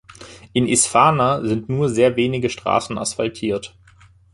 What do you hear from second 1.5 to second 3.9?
nur sehr wenige Straßen asphaltiert.